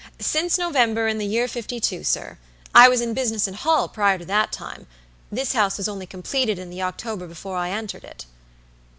"Since 0.17 0.57
November, 0.57 1.07
in 1.07 1.19
the 1.19 1.27
year 1.27 1.47
fifty 1.47 1.79
two, 1.79 2.03
sir. 2.03 2.39
I 2.73 2.89
was 2.89 3.01
in 3.01 3.13
business 3.13 3.47
at 3.47 3.53
Hull 3.53 3.87
prior 3.87 4.17
to 4.17 4.25
that 4.25 4.51
time. 4.51 4.87
This 5.31 5.53
house 5.53 5.77
was 5.77 5.87
only 5.87 6.07
completed 6.07 6.57
in 6.57 6.71
the 6.71 6.81
October 6.81 7.27
before 7.27 7.55
I 7.57 7.69
entered 7.69 8.05
it." 8.05 8.25